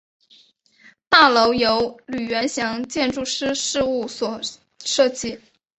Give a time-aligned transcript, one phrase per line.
[1.09, 4.41] 大楼由吕元祥建筑师事务所
[4.83, 5.39] 设计。